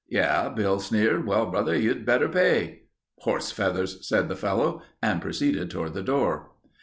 "Yeh," 0.09 0.49
Bill 0.55 0.79
sneered. 0.79 1.27
"Well, 1.27 1.45
brother, 1.45 1.77
you'd 1.77 2.07
better 2.07 2.27
pay." 2.27 2.85
"Horse 3.19 3.51
feathers—" 3.51 3.99
said 4.09 4.29
the 4.29 4.35
fellow 4.35 4.81
and 4.99 5.21
proceeded 5.21 5.69
toward 5.69 5.93
the 5.93 6.01
door. 6.01 6.49